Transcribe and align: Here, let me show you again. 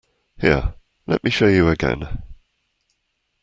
Here, 0.39 0.73
let 1.05 1.23
me 1.23 1.29
show 1.29 1.45
you 1.45 1.69
again. 1.69 2.23